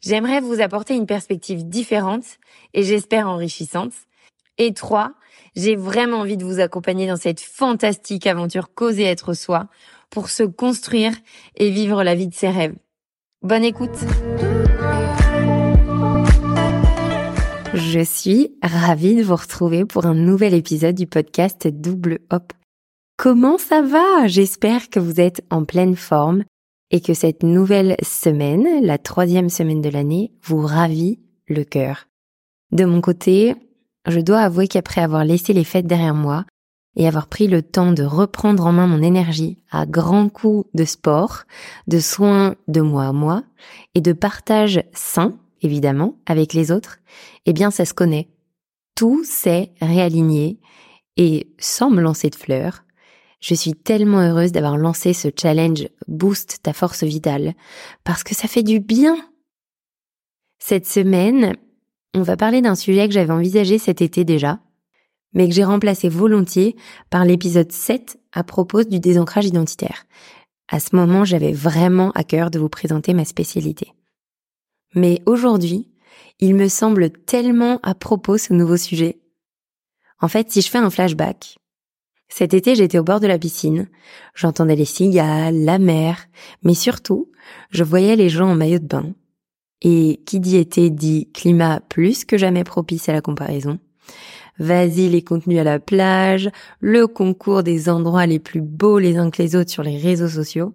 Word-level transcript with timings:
J'aimerais 0.00 0.40
vous 0.40 0.60
apporter 0.60 0.94
une 0.94 1.06
perspective 1.06 1.68
différente 1.68 2.24
et 2.72 2.84
j'espère 2.84 3.28
enrichissante. 3.28 3.92
Et 4.56 4.72
3. 4.72 5.12
J'ai 5.56 5.76
vraiment 5.76 6.18
envie 6.18 6.36
de 6.36 6.44
vous 6.44 6.60
accompagner 6.60 7.06
dans 7.06 7.16
cette 7.16 7.40
fantastique 7.40 8.26
aventure 8.26 8.72
causer 8.74 9.04
être 9.04 9.34
soi 9.34 9.66
pour 10.10 10.30
se 10.30 10.42
construire 10.44 11.12
et 11.56 11.70
vivre 11.70 12.02
la 12.02 12.14
vie 12.14 12.28
de 12.28 12.34
ses 12.34 12.48
rêves. 12.48 12.74
Bonne 13.42 13.64
écoute 13.64 13.96
Je 17.74 18.00
suis 18.00 18.56
ravie 18.62 19.14
de 19.14 19.22
vous 19.22 19.36
retrouver 19.36 19.84
pour 19.84 20.06
un 20.06 20.14
nouvel 20.14 20.54
épisode 20.54 20.94
du 20.94 21.06
podcast 21.06 21.68
Double 21.68 22.20
Hop. 22.30 22.52
Comment 23.16 23.58
ça 23.58 23.82
va? 23.82 24.26
J'espère 24.26 24.90
que 24.90 25.00
vous 25.00 25.20
êtes 25.20 25.44
en 25.50 25.64
pleine 25.64 25.96
forme 25.96 26.44
et 26.90 27.00
que 27.00 27.14
cette 27.14 27.42
nouvelle 27.42 27.96
semaine, 28.02 28.84
la 28.84 28.98
troisième 28.98 29.50
semaine 29.50 29.82
de 29.82 29.90
l'année, 29.90 30.32
vous 30.42 30.60
ravit 30.60 31.20
le 31.46 31.64
cœur. 31.64 32.06
De 32.72 32.84
mon 32.84 33.00
côté, 33.00 33.54
je 34.06 34.20
dois 34.20 34.40
avouer 34.40 34.68
qu'après 34.68 35.00
avoir 35.00 35.24
laissé 35.24 35.52
les 35.52 35.64
fêtes 35.64 35.86
derrière 35.86 36.14
moi, 36.14 36.44
et 36.98 37.06
avoir 37.06 37.28
pris 37.28 37.46
le 37.46 37.62
temps 37.62 37.92
de 37.92 38.02
reprendre 38.02 38.66
en 38.66 38.72
main 38.72 38.88
mon 38.88 39.02
énergie 39.02 39.56
à 39.70 39.86
grands 39.86 40.28
coups 40.28 40.68
de 40.74 40.84
sport, 40.84 41.44
de 41.86 42.00
soins 42.00 42.56
de 42.66 42.80
moi 42.80 43.04
à 43.04 43.12
moi 43.12 43.44
et 43.94 44.00
de 44.00 44.12
partage 44.12 44.82
sain, 44.92 45.38
évidemment, 45.62 46.16
avec 46.26 46.52
les 46.54 46.72
autres, 46.72 46.98
eh 47.46 47.52
bien 47.52 47.70
ça 47.70 47.84
se 47.84 47.94
connaît. 47.94 48.28
Tout 48.96 49.22
s'est 49.24 49.70
réaligné 49.80 50.58
et 51.16 51.54
sans 51.58 51.88
me 51.88 52.00
lancer 52.02 52.30
de 52.30 52.34
fleurs, 52.34 52.82
je 53.40 53.54
suis 53.54 53.74
tellement 53.74 54.20
heureuse 54.20 54.52
d'avoir 54.52 54.76
lancé 54.76 55.12
ce 55.12 55.28
challenge 55.36 55.88
Boost 56.08 56.58
ta 56.62 56.72
force 56.72 57.04
vitale 57.04 57.54
parce 58.04 58.24
que 58.24 58.34
ça 58.34 58.48
fait 58.48 58.62
du 58.62 58.80
bien. 58.80 59.16
Cette 60.58 60.86
semaine, 60.86 61.56
on 62.14 62.22
va 62.22 62.36
parler 62.36 62.60
d'un 62.60 62.74
sujet 62.74 63.06
que 63.06 63.14
j'avais 63.14 63.32
envisagé 63.32 63.78
cet 63.78 64.02
été 64.02 64.24
déjà, 64.24 64.58
mais 65.32 65.48
que 65.48 65.54
j'ai 65.54 65.64
remplacé 65.64 66.08
volontiers 66.08 66.74
par 67.10 67.24
l'épisode 67.24 67.70
7 67.70 68.18
à 68.32 68.42
propos 68.42 68.82
du 68.82 68.98
désancrage 68.98 69.46
identitaire. 69.46 70.06
À 70.66 70.80
ce 70.80 70.96
moment, 70.96 71.24
j'avais 71.24 71.52
vraiment 71.52 72.10
à 72.12 72.24
cœur 72.24 72.50
de 72.50 72.58
vous 72.58 72.68
présenter 72.68 73.14
ma 73.14 73.24
spécialité. 73.24 73.92
Mais 74.94 75.22
aujourd'hui, 75.26 75.88
il 76.40 76.54
me 76.54 76.68
semble 76.68 77.10
tellement 77.10 77.78
à 77.82 77.94
propos 77.94 78.36
ce 78.36 78.52
nouveau 78.52 78.76
sujet. 78.76 79.20
En 80.20 80.28
fait, 80.28 80.50
si 80.50 80.60
je 80.60 80.70
fais 80.70 80.78
un 80.78 80.90
flashback, 80.90 81.58
cet 82.28 82.54
été 82.54 82.74
j'étais 82.74 82.98
au 82.98 83.04
bord 83.04 83.20
de 83.20 83.26
la 83.26 83.38
piscine, 83.38 83.88
j'entendais 84.34 84.76
les 84.76 84.84
cigales, 84.84 85.64
la 85.64 85.78
mer, 85.78 86.26
mais 86.62 86.74
surtout, 86.74 87.30
je 87.70 87.84
voyais 87.84 88.16
les 88.16 88.28
gens 88.28 88.50
en 88.50 88.54
maillot 88.54 88.78
de 88.78 88.86
bain. 88.86 89.14
Et 89.80 90.20
qui 90.26 90.40
dit 90.40 90.56
été 90.56 90.90
dit 90.90 91.30
climat 91.32 91.80
plus 91.88 92.24
que 92.24 92.36
jamais 92.36 92.64
propice 92.64 93.08
à 93.08 93.12
la 93.12 93.20
comparaison. 93.20 93.78
Vas-y 94.58 95.08
les 95.08 95.22
contenus 95.22 95.60
à 95.60 95.64
la 95.64 95.78
plage, 95.78 96.50
le 96.80 97.06
concours 97.06 97.62
des 97.62 97.88
endroits 97.88 98.26
les 98.26 98.40
plus 98.40 98.60
beaux 98.60 98.98
les 98.98 99.16
uns 99.16 99.30
que 99.30 99.40
les 99.40 99.54
autres 99.54 99.70
sur 99.70 99.84
les 99.84 99.96
réseaux 99.96 100.28
sociaux, 100.28 100.74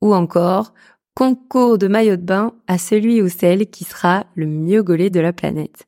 ou 0.00 0.14
encore 0.14 0.72
concours 1.14 1.76
de 1.76 1.86
maillot 1.86 2.16
de 2.16 2.22
bain 2.22 2.54
à 2.66 2.78
celui 2.78 3.20
ou 3.20 3.28
celle 3.28 3.66
qui 3.68 3.84
sera 3.84 4.24
le 4.36 4.46
mieux 4.46 4.82
gaulé 4.82 5.10
de 5.10 5.20
la 5.20 5.34
planète. 5.34 5.86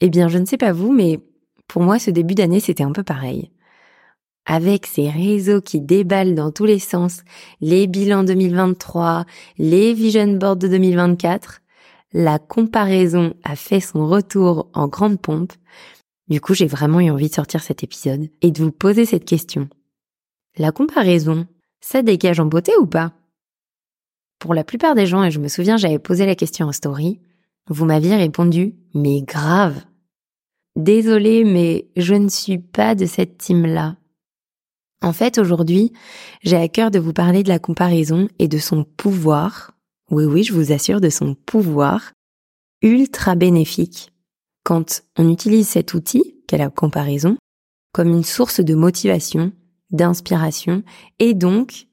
Eh 0.00 0.08
bien, 0.08 0.28
je 0.28 0.38
ne 0.38 0.46
sais 0.46 0.56
pas 0.56 0.72
vous, 0.72 0.92
mais 0.92 1.20
pour 1.66 1.82
moi, 1.82 1.98
ce 1.98 2.10
début 2.10 2.34
d'année, 2.34 2.60
c'était 2.60 2.84
un 2.84 2.92
peu 2.92 3.02
pareil. 3.02 3.50
Avec 4.50 4.86
ces 4.86 5.08
réseaux 5.08 5.60
qui 5.60 5.80
déballent 5.80 6.34
dans 6.34 6.50
tous 6.50 6.64
les 6.64 6.80
sens, 6.80 7.22
les 7.60 7.86
bilans 7.86 8.24
2023, 8.24 9.26
les 9.58 9.94
vision 9.94 10.32
boards 10.36 10.56
de 10.56 10.66
2024, 10.66 11.60
la 12.14 12.40
comparaison 12.40 13.34
a 13.44 13.54
fait 13.54 13.80
son 13.80 14.08
retour 14.08 14.68
en 14.72 14.88
grande 14.88 15.20
pompe 15.20 15.52
du 16.28 16.40
coup, 16.40 16.54
j'ai 16.54 16.66
vraiment 16.66 17.00
eu 17.00 17.10
envie 17.10 17.28
de 17.28 17.34
sortir 17.34 17.62
cet 17.62 17.82
épisode 17.82 18.28
et 18.42 18.50
de 18.50 18.62
vous 18.62 18.72
poser 18.72 19.06
cette 19.06 19.24
question. 19.24 19.68
La 20.56 20.72
comparaison, 20.72 21.46
ça 21.80 22.02
dégage 22.02 22.40
en 22.40 22.46
beauté 22.46 22.72
ou 22.78 22.86
pas? 22.86 23.12
Pour 24.38 24.54
la 24.54 24.64
plupart 24.64 24.94
des 24.94 25.06
gens, 25.06 25.24
et 25.24 25.30
je 25.30 25.40
me 25.40 25.48
souviens, 25.48 25.78
j'avais 25.78 25.98
posé 25.98 26.26
la 26.26 26.34
question 26.34 26.66
en 26.66 26.72
story, 26.72 27.20
vous 27.68 27.86
m'aviez 27.86 28.16
répondu, 28.16 28.74
mais 28.94 29.22
grave. 29.22 29.82
Désolée, 30.76 31.44
mais 31.44 31.88
je 31.96 32.14
ne 32.14 32.28
suis 32.28 32.58
pas 32.58 32.94
de 32.94 33.06
cette 33.06 33.38
team-là. 33.38 33.96
En 35.02 35.12
fait, 35.12 35.38
aujourd'hui, 35.38 35.92
j'ai 36.42 36.56
à 36.56 36.68
cœur 36.68 36.90
de 36.90 36.98
vous 36.98 37.12
parler 37.12 37.42
de 37.42 37.48
la 37.48 37.58
comparaison 37.58 38.28
et 38.38 38.48
de 38.48 38.58
son 38.58 38.84
pouvoir, 38.84 39.72
oui 40.10 40.24
oui, 40.24 40.42
je 40.42 40.52
vous 40.52 40.72
assure, 40.72 41.00
de 41.00 41.10
son 41.10 41.34
pouvoir 41.34 42.12
ultra 42.82 43.34
bénéfique 43.34 44.12
quand 44.64 45.02
on 45.16 45.30
utilise 45.30 45.68
cet 45.68 45.94
outil, 45.94 46.36
qu'est 46.46 46.58
la 46.58 46.68
comparaison, 46.68 47.36
comme 47.92 48.08
une 48.08 48.24
source 48.24 48.60
de 48.60 48.74
motivation, 48.74 49.52
d'inspiration 49.90 50.82
et 51.18 51.34
donc 51.34 51.86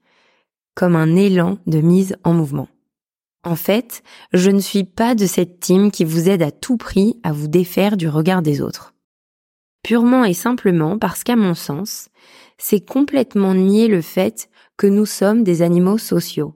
comme 0.76 0.96
un 0.96 1.16
élan 1.16 1.58
de 1.68 1.80
mise 1.80 2.18
en 2.24 2.34
mouvement. 2.34 2.68
En 3.46 3.56
fait, 3.56 4.04
je 4.34 4.50
ne 4.50 4.60
suis 4.60 4.84
pas 4.84 5.16
de 5.16 5.26
cette 5.26 5.60
team 5.60 5.92
qui 5.92 6.04
vous 6.04 6.30
aide 6.30 6.42
à 6.42 6.52
tout 6.52 6.78
prix 6.78 7.20
à 7.24 7.32
vous 7.32 7.48
défaire 7.48 7.96
du 7.96 8.10
regard 8.10 8.42
des 8.42 8.60
autres. 8.60 8.94
Purement 9.84 10.26
et 10.26 10.34
simplement 10.34 10.98
parce 10.98 11.24
qu'à 11.24 11.36
mon 11.36 11.54
sens, 11.54 12.10
c'est 12.58 12.86
complètement 12.86 13.54
nier 13.54 13.88
le 13.88 14.02
fait 14.02 14.50
que 14.78 14.88
nous 14.88 15.06
sommes 15.06 15.44
des 15.44 15.62
animaux 15.62 15.98
sociaux. 15.98 16.56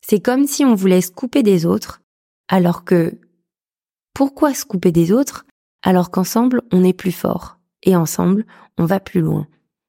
C'est 0.00 0.20
comme 0.20 0.46
si 0.46 0.64
on 0.64 0.74
voulait 0.74 1.00
se 1.00 1.10
couper 1.10 1.42
des 1.42 1.66
autres, 1.66 2.00
alors 2.48 2.84
que 2.84 3.18
pourquoi 4.14 4.54
se 4.54 4.64
couper 4.64 4.92
des 4.92 5.12
autres 5.12 5.46
alors 5.82 6.10
qu'ensemble 6.10 6.62
on 6.72 6.84
est 6.84 6.92
plus 6.92 7.12
fort 7.12 7.58
et 7.82 7.96
ensemble 7.96 8.44
on 8.76 8.84
va 8.84 9.00
plus 9.00 9.20
loin? 9.20 9.46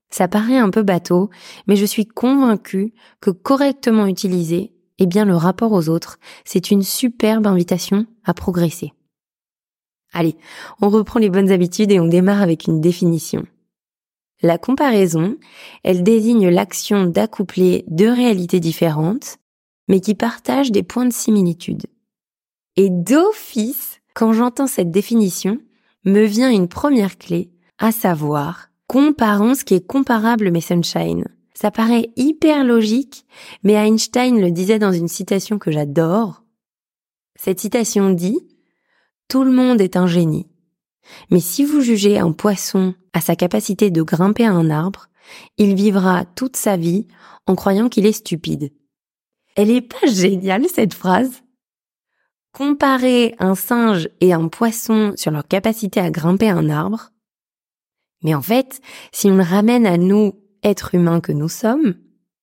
Ça 0.09 0.27
paraît 0.27 0.57
un 0.57 0.69
peu 0.69 0.83
bateau, 0.83 1.29
mais 1.67 1.77
je 1.77 1.85
suis 1.85 2.05
convaincue 2.05 2.93
que 3.21 3.31
correctement 3.31 4.05
utilisé, 4.05 4.73
eh 4.99 5.05
bien 5.05 5.25
le 5.25 5.35
rapport 5.35 5.71
aux 5.71 5.87
autres, 5.87 6.19
c'est 6.43 6.69
une 6.69 6.83
superbe 6.83 7.47
invitation 7.47 8.05
à 8.25 8.33
progresser. 8.33 8.93
Allez, 10.13 10.35
on 10.81 10.89
reprend 10.89 11.19
les 11.19 11.29
bonnes 11.29 11.51
habitudes 11.51 11.91
et 11.91 11.99
on 12.01 12.07
démarre 12.07 12.41
avec 12.41 12.67
une 12.67 12.81
définition. 12.81 13.45
La 14.41 14.57
comparaison, 14.57 15.37
elle 15.83 16.03
désigne 16.03 16.49
l'action 16.49 17.05
d'accoupler 17.05 17.83
deux 17.87 18.11
réalités 18.11 18.59
différentes, 18.59 19.37
mais 19.87 19.99
qui 19.99 20.15
partagent 20.15 20.71
des 20.71 20.83
points 20.83 21.05
de 21.05 21.13
similitude. 21.13 21.85
Et 22.75 22.89
d'office, 22.89 23.99
quand 24.13 24.33
j'entends 24.33 24.67
cette 24.67 24.91
définition, 24.91 25.59
me 26.05 26.23
vient 26.23 26.49
une 26.49 26.67
première 26.67 27.17
clé, 27.17 27.51
à 27.77 27.91
savoir, 27.91 28.69
comparons 28.87 29.53
ce 29.53 29.63
qui 29.63 29.75
est 29.75 29.85
comparable 29.85 30.51
mais 30.51 30.61
sunshine. 30.61 31.25
Ça 31.53 31.69
paraît 31.69 32.09
hyper 32.15 32.63
logique, 32.63 33.25
mais 33.63 33.73
Einstein 33.73 34.41
le 34.41 34.51
disait 34.51 34.79
dans 34.79 34.91
une 34.91 35.07
citation 35.07 35.59
que 35.59 35.71
j'adore. 35.71 36.43
Cette 37.35 37.59
citation 37.59 38.09
dit 38.09 38.39
Tout 39.27 39.43
le 39.43 39.51
monde 39.51 39.81
est 39.81 39.95
un 39.95 40.07
génie. 40.07 40.47
Mais 41.29 41.39
si 41.39 41.63
vous 41.63 41.81
jugez 41.81 42.17
un 42.17 42.31
poisson 42.31 42.95
à 43.13 43.21
sa 43.21 43.35
capacité 43.35 43.91
de 43.91 44.01
grimper 44.01 44.45
à 44.45 44.51
un 44.51 44.69
arbre, 44.69 45.07
il 45.57 45.75
vivra 45.75 46.25
toute 46.25 46.55
sa 46.55 46.77
vie 46.77 47.07
en 47.45 47.55
croyant 47.55 47.89
qu'il 47.89 48.05
est 48.05 48.11
stupide. 48.11 48.71
Elle 49.55 49.69
est 49.69 49.81
pas 49.81 50.07
géniale 50.07 50.65
cette 50.67 50.93
phrase? 50.93 51.43
Comparer 52.53 53.35
un 53.39 53.55
singe 53.55 54.09
et 54.19 54.33
un 54.33 54.47
poisson 54.47 55.13
sur 55.15 55.31
leur 55.31 55.47
capacité 55.47 55.99
à 55.99 56.11
grimper 56.11 56.49
un 56.49 56.69
arbre? 56.69 57.11
Mais 58.23 58.35
en 58.35 58.41
fait, 58.41 58.81
si 59.11 59.27
on 59.27 59.35
le 59.35 59.43
ramène 59.43 59.85
à 59.85 59.97
nous, 59.97 60.33
êtres 60.63 60.95
humains 60.95 61.21
que 61.21 61.31
nous 61.31 61.49
sommes, 61.49 61.95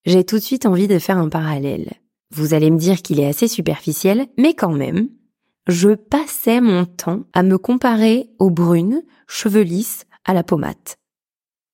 j'ai 0.05 0.25
tout 0.25 0.37
de 0.37 0.43
suite 0.43 0.67
envie 0.67 0.89
de 0.89 0.99
faire 0.99 1.19
un 1.19 1.29
parallèle. 1.29 1.93
Vous 2.31 2.53
allez 2.53 2.71
me 2.71 2.79
dire 2.79 3.03
qu'il 3.03 3.21
est 3.21 3.29
assez 3.29 3.49
superficiel, 3.49 4.27
mais 4.37 4.55
quand 4.55 4.73
même, 4.73 5.09
je 5.67 5.91
passais 5.91 6.61
mon 6.61 6.85
temps 6.85 7.25
à 7.33 7.43
me 7.43 7.59
comparer 7.59 8.31
aux 8.39 8.51
brunes, 8.51 9.03
cheveux 9.27 9.63
lisses, 9.63 10.05
à 10.29 10.35
la 10.35 10.45
pommade. 10.45 10.77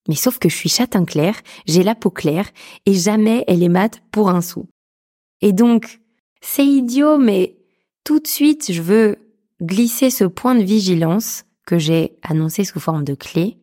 Mais 0.09 0.15
sauf 0.15 0.39
que 0.39 0.49
je 0.49 0.56
suis 0.56 0.69
châtain 0.69 1.05
clair, 1.05 1.35
j'ai 1.67 1.83
la 1.83 1.95
peau 1.95 2.11
claire, 2.11 2.49
et 2.87 2.95
jamais 2.95 3.45
elle 3.47 3.62
est 3.62 3.69
mate 3.69 4.03
pour 4.11 4.31
un 4.31 4.41
sou. 4.41 4.67
Et 5.43 5.53
donc, 5.53 6.01
c'est 6.41 6.67
idiot, 6.67 7.19
mais 7.19 7.59
tout 8.05 8.21
de 8.21 8.27
suite, 8.27 8.73
je 8.73 8.83
veux 8.83 9.17
glisser 9.61 10.11
ce 10.11 10.25
point 10.25 10.55
de 10.55 10.62
vigilance 10.62 11.45
que 11.67 11.79
j'ai 11.79 12.17
annoncé 12.23 12.65
sous 12.65 12.81
forme 12.81 13.05
de 13.05 13.15
clé. 13.15 13.59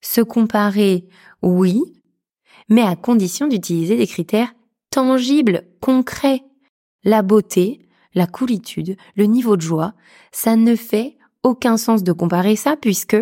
Se 0.00 0.20
comparer, 0.20 1.08
oui, 1.42 1.80
mais 2.68 2.82
à 2.82 2.96
condition 2.96 3.46
d'utiliser 3.46 3.96
des 3.96 4.06
critères 4.06 4.52
tangibles, 4.90 5.62
concrets. 5.80 6.42
La 7.04 7.22
beauté, 7.22 7.86
la 8.14 8.26
coolitude, 8.26 8.96
le 9.14 9.24
niveau 9.24 9.56
de 9.56 9.62
joie, 9.62 9.94
ça 10.32 10.56
ne 10.56 10.74
fait 10.74 11.16
aucun 11.44 11.76
sens 11.76 12.02
de 12.02 12.12
comparer 12.12 12.56
ça 12.56 12.76
puisque 12.76 13.16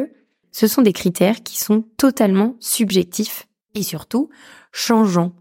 ce 0.54 0.68
sont 0.68 0.82
des 0.82 0.92
critères 0.92 1.42
qui 1.42 1.58
sont 1.58 1.82
totalement 1.96 2.54
subjectifs 2.60 3.48
et 3.74 3.82
surtout 3.82 4.30
changeants. 4.70 5.32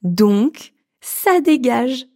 Donc, 0.00 0.72
ça 1.02 1.42
dégage. 1.42 2.06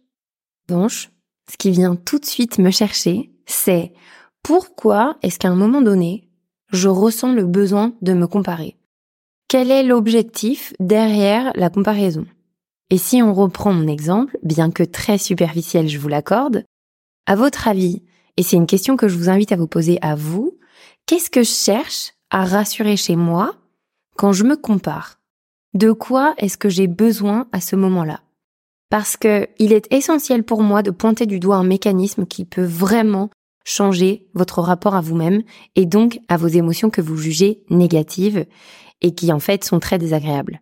Donc, 0.67 0.91
ce 0.91 1.57
qui 1.59 1.69
vient 1.69 1.95
tout 1.95 2.17
de 2.17 2.25
suite 2.25 2.57
me 2.57 2.71
chercher, 2.71 3.31
c'est 3.45 3.93
pourquoi 4.41 5.17
est-ce 5.21 5.37
qu'à 5.37 5.49
un 5.49 5.55
moment 5.55 5.83
donné, 5.83 6.27
je 6.71 6.89
ressens 6.89 7.33
le 7.33 7.45
besoin 7.45 7.93
de 8.01 8.13
me 8.13 8.25
comparer? 8.25 8.75
Quel 9.47 9.69
est 9.69 9.83
l'objectif 9.83 10.73
derrière 10.79 11.51
la 11.53 11.69
comparaison? 11.69 12.25
Et 12.89 12.97
si 12.97 13.21
on 13.21 13.35
reprend 13.35 13.71
mon 13.71 13.87
exemple, 13.87 14.35
bien 14.41 14.71
que 14.71 14.83
très 14.83 15.19
superficiel, 15.19 15.87
je 15.87 15.99
vous 15.99 16.07
l'accorde, 16.07 16.65
à 17.27 17.35
votre 17.35 17.67
avis, 17.67 18.01
et 18.35 18.41
c'est 18.41 18.57
une 18.57 18.65
question 18.65 18.97
que 18.97 19.07
je 19.07 19.15
vous 19.15 19.29
invite 19.29 19.51
à 19.51 19.57
vous 19.57 19.67
poser 19.67 19.99
à 20.01 20.15
vous, 20.15 20.57
qu'est-ce 21.05 21.29
que 21.29 21.43
je 21.43 21.51
cherche 21.51 22.13
à 22.29 22.45
rassurer 22.45 22.97
chez 22.97 23.15
moi 23.15 23.55
quand 24.15 24.33
je 24.33 24.43
me 24.43 24.55
compare 24.55 25.19
De 25.73 25.91
quoi 25.91 26.33
est-ce 26.37 26.57
que 26.57 26.69
j'ai 26.69 26.87
besoin 26.87 27.47
à 27.51 27.61
ce 27.61 27.75
moment-là? 27.75 28.21
Parce 28.89 29.17
que 29.17 29.47
il 29.59 29.73
est 29.73 29.91
essentiel 29.93 30.43
pour 30.43 30.63
moi 30.63 30.81
de 30.81 30.91
pointer 30.91 31.25
du 31.25 31.39
doigt 31.39 31.57
un 31.57 31.63
mécanisme 31.63 32.25
qui 32.25 32.45
peut 32.45 32.63
vraiment 32.63 33.29
changer 33.65 34.27
votre 34.33 34.61
rapport 34.61 34.95
à 34.95 35.01
vous-même 35.01 35.43
et 35.75 35.85
donc 35.85 36.19
à 36.29 36.37
vos 36.37 36.47
émotions 36.47 36.89
que 36.89 37.01
vous 37.01 37.17
jugez 37.17 37.63
négatives 37.69 38.45
et 39.01 39.13
qui 39.13 39.31
en 39.33 39.39
fait 39.39 39.65
sont 39.65 39.79
très 39.79 39.97
désagréables. 39.97 40.61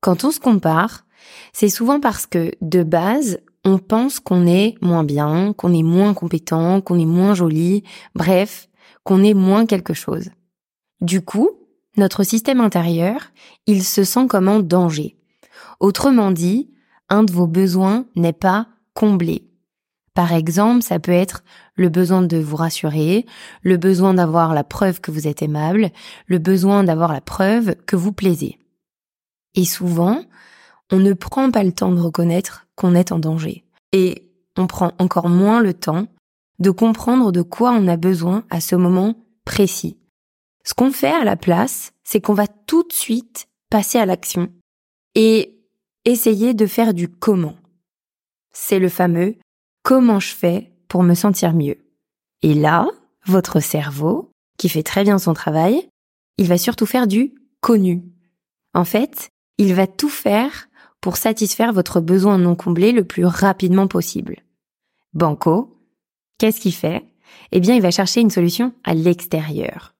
Quand 0.00 0.24
on 0.24 0.30
se 0.30 0.38
compare, 0.38 1.04
c'est 1.52 1.68
souvent 1.68 1.98
parce 1.98 2.26
que 2.26 2.52
de 2.60 2.84
base, 2.84 3.40
on 3.64 3.78
pense 3.78 4.20
qu'on 4.20 4.46
est 4.46 4.76
moins 4.80 5.02
bien, 5.02 5.52
qu'on 5.52 5.72
est 5.72 5.82
moins 5.82 6.14
compétent, 6.14 6.80
qu'on 6.80 6.98
est 6.98 7.06
moins 7.06 7.34
joli, 7.34 7.82
bref, 8.14 8.68
qu'on 9.02 9.24
est 9.24 9.34
moins 9.34 9.66
quelque 9.66 9.94
chose. 9.94 10.30
Du 11.00 11.22
coup, 11.22 11.50
notre 11.96 12.22
système 12.22 12.60
intérieur, 12.60 13.32
il 13.66 13.84
se 13.84 14.04
sent 14.04 14.26
comme 14.28 14.48
en 14.48 14.60
danger. 14.60 15.16
Autrement 15.80 16.30
dit, 16.30 16.70
un 17.08 17.22
de 17.22 17.32
vos 17.32 17.46
besoins 17.46 18.06
n'est 18.16 18.32
pas 18.32 18.66
comblé. 18.94 19.48
Par 20.14 20.32
exemple, 20.32 20.82
ça 20.82 20.98
peut 20.98 21.12
être 21.12 21.44
le 21.76 21.88
besoin 21.88 22.22
de 22.22 22.38
vous 22.38 22.56
rassurer, 22.56 23.24
le 23.62 23.76
besoin 23.76 24.14
d'avoir 24.14 24.52
la 24.52 24.64
preuve 24.64 25.00
que 25.00 25.12
vous 25.12 25.28
êtes 25.28 25.42
aimable, 25.42 25.90
le 26.26 26.38
besoin 26.38 26.82
d'avoir 26.82 27.12
la 27.12 27.20
preuve 27.20 27.76
que 27.86 27.94
vous 27.94 28.12
plaisez. 28.12 28.58
Et 29.54 29.64
souvent, 29.64 30.22
on 30.90 30.98
ne 30.98 31.12
prend 31.12 31.52
pas 31.52 31.62
le 31.62 31.72
temps 31.72 31.92
de 31.92 32.00
reconnaître 32.00 32.66
qu'on 32.74 32.96
est 32.96 33.12
en 33.12 33.20
danger. 33.20 33.64
Et 33.92 34.28
on 34.56 34.66
prend 34.66 34.92
encore 34.98 35.28
moins 35.28 35.60
le 35.60 35.74
temps 35.74 36.08
de 36.58 36.70
comprendre 36.70 37.30
de 37.30 37.42
quoi 37.42 37.70
on 37.70 37.86
a 37.86 37.96
besoin 37.96 38.44
à 38.50 38.60
ce 38.60 38.74
moment 38.74 39.14
précis. 39.44 39.98
Ce 40.64 40.74
qu'on 40.74 40.92
fait 40.92 41.12
à 41.12 41.24
la 41.24 41.36
place, 41.36 41.92
c'est 42.04 42.20
qu'on 42.20 42.34
va 42.34 42.46
tout 42.46 42.82
de 42.82 42.92
suite 42.92 43.48
passer 43.70 43.98
à 43.98 44.06
l'action 44.06 44.52
et 45.14 45.58
essayer 46.04 46.54
de 46.54 46.66
faire 46.66 46.94
du 46.94 47.08
comment. 47.08 47.56
C'est 48.52 48.78
le 48.78 48.88
fameux 48.88 49.36
comment 49.82 50.20
je 50.20 50.34
fais 50.34 50.72
pour 50.88 51.02
me 51.02 51.14
sentir 51.14 51.54
mieux. 51.54 51.78
Et 52.42 52.54
là, 52.54 52.86
votre 53.26 53.60
cerveau, 53.60 54.30
qui 54.58 54.68
fait 54.68 54.82
très 54.82 55.04
bien 55.04 55.18
son 55.18 55.34
travail, 55.34 55.88
il 56.36 56.46
va 56.46 56.58
surtout 56.58 56.86
faire 56.86 57.06
du 57.06 57.34
connu. 57.60 58.02
En 58.74 58.84
fait, 58.84 59.30
il 59.58 59.74
va 59.74 59.86
tout 59.86 60.08
faire 60.08 60.68
pour 61.00 61.16
satisfaire 61.16 61.72
votre 61.72 62.00
besoin 62.00 62.38
non 62.38 62.56
comblé 62.56 62.92
le 62.92 63.04
plus 63.04 63.24
rapidement 63.24 63.88
possible. 63.88 64.42
Banco, 65.14 65.76
qu'est-ce 66.38 66.60
qu'il 66.60 66.74
fait? 66.74 67.04
Eh 67.52 67.60
bien, 67.60 67.74
il 67.74 67.82
va 67.82 67.90
chercher 67.90 68.20
une 68.20 68.30
solution 68.30 68.72
à 68.84 68.94
l'extérieur. 68.94 69.94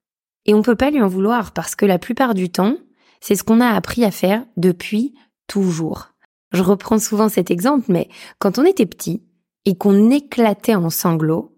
Et 0.48 0.54
on 0.54 0.62
peut 0.62 0.74
pas 0.74 0.90
lui 0.90 1.00
en 1.00 1.08
vouloir 1.08 1.52
parce 1.52 1.76
que 1.76 1.86
la 1.86 2.00
plupart 2.00 2.34
du 2.34 2.50
temps, 2.50 2.76
c'est 3.20 3.36
ce 3.36 3.44
qu'on 3.44 3.60
a 3.60 3.68
appris 3.68 4.04
à 4.04 4.10
faire 4.10 4.44
depuis 4.56 5.14
toujours. 5.46 6.08
Je 6.52 6.62
reprends 6.62 6.98
souvent 6.98 7.28
cet 7.28 7.50
exemple, 7.50 7.84
mais 7.88 8.08
quand 8.40 8.58
on 8.58 8.64
était 8.64 8.86
petit, 8.86 9.22
et 9.66 9.76
qu'on 9.76 10.10
éclatait 10.10 10.74
en 10.74 10.88
sanglots, 10.88 11.54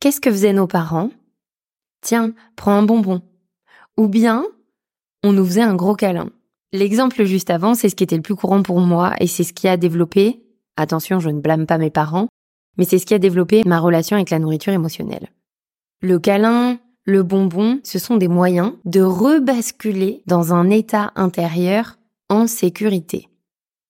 qu'est-ce 0.00 0.20
que 0.20 0.32
faisaient 0.32 0.52
nos 0.52 0.66
parents? 0.66 1.10
Tiens, 2.00 2.32
prends 2.56 2.72
un 2.72 2.82
bonbon. 2.82 3.22
Ou 3.96 4.08
bien, 4.08 4.44
on 5.22 5.32
nous 5.32 5.46
faisait 5.46 5.62
un 5.62 5.76
gros 5.76 5.94
câlin. 5.94 6.30
L'exemple 6.72 7.22
juste 7.22 7.50
avant, 7.50 7.76
c'est 7.76 7.88
ce 7.88 7.94
qui 7.94 8.02
était 8.02 8.16
le 8.16 8.22
plus 8.22 8.34
courant 8.34 8.64
pour 8.64 8.80
moi 8.80 9.14
et 9.20 9.28
c'est 9.28 9.44
ce 9.44 9.52
qui 9.52 9.68
a 9.68 9.76
développé, 9.76 10.42
attention, 10.76 11.20
je 11.20 11.28
ne 11.30 11.40
blâme 11.40 11.66
pas 11.66 11.78
mes 11.78 11.90
parents, 11.90 12.26
mais 12.76 12.84
c'est 12.84 12.98
ce 12.98 13.06
qui 13.06 13.14
a 13.14 13.20
développé 13.20 13.62
ma 13.64 13.78
relation 13.78 14.16
avec 14.16 14.30
la 14.30 14.40
nourriture 14.40 14.72
émotionnelle. 14.72 15.28
Le 16.00 16.18
câlin, 16.18 16.80
le 17.04 17.22
bonbon, 17.22 17.80
ce 17.82 17.98
sont 17.98 18.16
des 18.16 18.28
moyens 18.28 18.74
de 18.84 19.00
rebasculer 19.00 20.22
dans 20.26 20.52
un 20.52 20.70
état 20.70 21.12
intérieur 21.16 21.98
en 22.28 22.46
sécurité. 22.46 23.28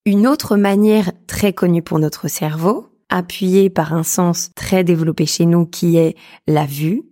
Une 0.06 0.26
autre 0.26 0.56
manière 0.56 1.12
très 1.26 1.52
connue 1.52 1.82
pour 1.82 1.98
notre 1.98 2.28
cerveau, 2.28 2.88
appuyé 3.08 3.70
par 3.70 3.92
un 3.92 4.02
sens 4.02 4.50
très 4.54 4.82
développé 4.82 5.26
chez 5.26 5.46
nous 5.46 5.66
qui 5.66 5.96
est 5.96 6.16
la 6.46 6.64
vue, 6.64 7.02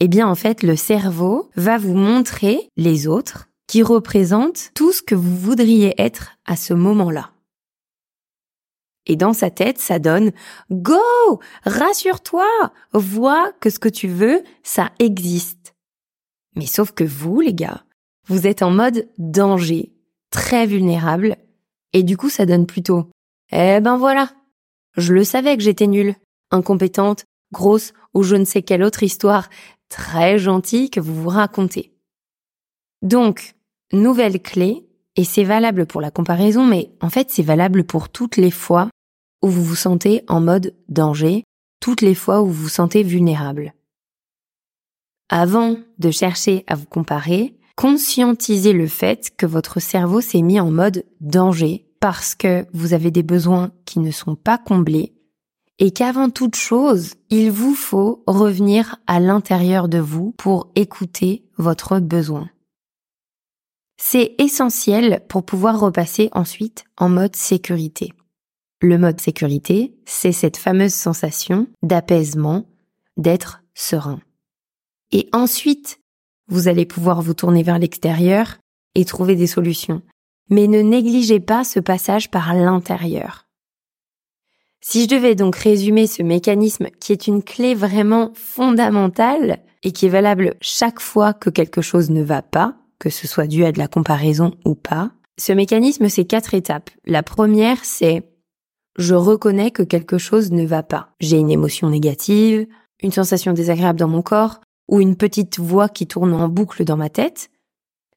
eh 0.00 0.08
bien 0.08 0.26
en 0.26 0.34
fait 0.34 0.62
le 0.62 0.76
cerveau 0.76 1.50
va 1.56 1.78
vous 1.78 1.94
montrer 1.94 2.70
les 2.76 3.06
autres 3.06 3.48
qui 3.66 3.82
représentent 3.82 4.70
tout 4.74 4.92
ce 4.92 5.02
que 5.02 5.14
vous 5.14 5.36
voudriez 5.36 5.94
être 6.00 6.32
à 6.46 6.56
ce 6.56 6.74
moment-là. 6.74 7.30
Et 9.06 9.16
dans 9.16 9.32
sa 9.32 9.50
tête, 9.50 9.78
ça 9.78 9.98
donne 9.98 10.32
Go 10.70 11.40
Rassure-toi 11.64 12.46
Vois 12.92 13.52
que 13.60 13.70
ce 13.70 13.78
que 13.78 13.88
tu 13.88 14.08
veux, 14.08 14.42
ça 14.62 14.90
existe. 14.98 15.74
Mais 16.56 16.66
sauf 16.66 16.92
que 16.92 17.04
vous, 17.04 17.40
les 17.40 17.54
gars, 17.54 17.84
vous 18.26 18.46
êtes 18.46 18.62
en 18.62 18.70
mode 18.70 19.08
danger, 19.18 19.92
très 20.30 20.66
vulnérable, 20.66 21.36
et 21.92 22.02
du 22.02 22.16
coup 22.16 22.28
ça 22.28 22.46
donne 22.46 22.66
plutôt 22.66 23.08
Eh 23.52 23.80
ben 23.80 23.96
voilà, 23.96 24.30
je 24.96 25.12
le 25.12 25.22
savais 25.22 25.56
que 25.56 25.62
j'étais 25.62 25.86
nulle, 25.86 26.16
incompétente, 26.50 27.24
grosse 27.52 27.92
ou 28.14 28.22
je 28.22 28.34
ne 28.34 28.44
sais 28.44 28.62
quelle 28.62 28.82
autre 28.82 29.02
histoire 29.02 29.48
très 29.88 30.38
gentille 30.38 30.90
que 30.90 31.00
vous 31.00 31.14
vous 31.14 31.28
racontez. 31.28 31.92
Donc, 33.02 33.54
nouvelle 33.92 34.42
clé, 34.42 34.88
et 35.14 35.24
c'est 35.24 35.44
valable 35.44 35.86
pour 35.86 36.00
la 36.00 36.10
comparaison, 36.10 36.64
mais 36.64 36.90
en 37.00 37.10
fait 37.10 37.30
c'est 37.30 37.42
valable 37.42 37.84
pour 37.84 38.08
toutes 38.08 38.36
les 38.36 38.50
fois 38.50 38.88
vous 39.48 39.64
vous 39.64 39.76
sentez 39.76 40.22
en 40.28 40.40
mode 40.40 40.74
danger, 40.88 41.44
toutes 41.80 42.00
les 42.00 42.14
fois 42.14 42.42
où 42.42 42.46
vous 42.46 42.64
vous 42.64 42.68
sentez 42.68 43.02
vulnérable. 43.02 43.74
Avant 45.28 45.76
de 45.98 46.10
chercher 46.10 46.64
à 46.66 46.76
vous 46.76 46.86
comparer, 46.86 47.56
conscientisez 47.76 48.72
le 48.72 48.86
fait 48.86 49.32
que 49.36 49.46
votre 49.46 49.80
cerveau 49.80 50.20
s'est 50.20 50.42
mis 50.42 50.60
en 50.60 50.70
mode 50.70 51.04
danger 51.20 51.86
parce 52.00 52.34
que 52.34 52.66
vous 52.72 52.94
avez 52.94 53.10
des 53.10 53.22
besoins 53.22 53.72
qui 53.84 53.98
ne 53.98 54.10
sont 54.10 54.36
pas 54.36 54.58
comblés 54.58 55.14
et 55.78 55.90
qu'avant 55.90 56.30
toute 56.30 56.56
chose, 56.56 57.14
il 57.28 57.50
vous 57.50 57.74
faut 57.74 58.22
revenir 58.26 58.96
à 59.06 59.20
l'intérieur 59.20 59.88
de 59.88 59.98
vous 59.98 60.32
pour 60.32 60.70
écouter 60.74 61.44
votre 61.58 61.98
besoin. 61.98 62.48
C'est 63.98 64.34
essentiel 64.38 65.22
pour 65.28 65.44
pouvoir 65.44 65.80
repasser 65.80 66.28
ensuite 66.32 66.84
en 66.96 67.08
mode 67.08 67.36
sécurité. 67.36 68.12
Le 68.80 68.98
mode 68.98 69.20
sécurité, 69.20 69.94
c'est 70.04 70.32
cette 70.32 70.56
fameuse 70.56 70.94
sensation 70.94 71.66
d'apaisement, 71.82 72.66
d'être 73.16 73.62
serein. 73.74 74.20
Et 75.12 75.28
ensuite, 75.32 76.00
vous 76.48 76.68
allez 76.68 76.86
pouvoir 76.86 77.22
vous 77.22 77.34
tourner 77.34 77.62
vers 77.62 77.78
l'extérieur 77.78 78.58
et 78.94 79.04
trouver 79.04 79.36
des 79.36 79.46
solutions 79.46 80.02
mais 80.50 80.66
ne 80.66 80.80
négligez 80.80 81.40
pas 81.40 81.64
ce 81.64 81.80
passage 81.80 82.30
par 82.30 82.54
l'intérieur. 82.54 83.46
Si 84.80 85.02
je 85.02 85.08
devais 85.08 85.34
donc 85.34 85.56
résumer 85.56 86.06
ce 86.06 86.22
mécanisme 86.22 86.88
qui 87.00 87.12
est 87.12 87.26
une 87.26 87.42
clé 87.42 87.74
vraiment 87.74 88.32
fondamentale 88.34 89.58
et 89.82 89.92
qui 89.92 90.06
est 90.06 90.10
valable 90.10 90.54
chaque 90.60 91.00
fois 91.00 91.32
que 91.32 91.50
quelque 91.50 91.82
chose 91.82 92.10
ne 92.10 92.22
va 92.22 92.42
pas, 92.42 92.76
que 92.98 93.10
ce 93.10 93.26
soit 93.26 93.48
dû 93.48 93.64
à 93.64 93.72
de 93.72 93.78
la 93.78 93.88
comparaison 93.88 94.52
ou 94.64 94.74
pas, 94.74 95.10
ce 95.38 95.52
mécanisme 95.52 96.08
c'est 96.08 96.24
quatre 96.24 96.54
étapes. 96.54 96.90
La 97.04 97.22
première 97.22 97.84
c'est 97.84 98.22
je 98.96 99.14
reconnais 99.14 99.70
que 99.70 99.82
quelque 99.82 100.18
chose 100.18 100.52
ne 100.52 100.64
va 100.64 100.82
pas. 100.82 101.14
J'ai 101.20 101.38
une 101.38 101.50
émotion 101.50 101.90
négative, 101.90 102.66
une 103.02 103.12
sensation 103.12 103.52
désagréable 103.52 103.98
dans 103.98 104.08
mon 104.08 104.22
corps 104.22 104.60
ou 104.88 105.00
une 105.00 105.16
petite 105.16 105.58
voix 105.58 105.88
qui 105.88 106.06
tourne 106.06 106.32
en 106.32 106.48
boucle 106.48 106.84
dans 106.84 106.96
ma 106.96 107.10
tête. 107.10 107.50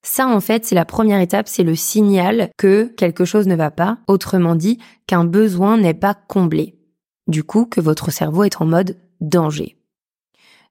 Ça, 0.02 0.28
en 0.28 0.40
fait, 0.40 0.66
c'est 0.66 0.76
la 0.76 0.86
première 0.86 1.20
étape, 1.20 1.50
c'est 1.50 1.64
le 1.64 1.76
signal 1.76 2.52
que 2.58 2.86
quelque 2.96 3.26
chose 3.26 3.48
ne 3.48 3.56
va 3.56 3.70
pas, 3.70 4.00
autrement 4.08 4.56
dit, 4.56 4.80
qu'un 5.08 5.26
besoin 5.26 5.78
n'est 5.78 5.94
pas 5.94 6.14
comblé. 6.14 6.80
Du 7.28 7.44
coup, 7.44 7.66
que 7.66 7.82
votre 7.82 8.12
cerveau 8.12 8.44
est 8.44 8.62
en 8.62 8.66
mode 8.66 8.98
danger. 9.20 9.78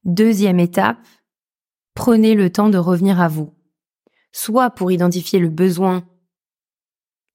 Deuxième 0.05 0.61
étape, 0.61 0.99
prenez 1.95 2.35
le 2.35 2.51
temps 2.51 2.71
de 2.71 2.79
revenir 2.79 3.21
à 3.21 3.29
vous. 3.29 3.53
Soit 4.33 4.71
pour 4.71 4.91
identifier 4.91 5.39
le 5.39 5.51
besoin 5.51 6.05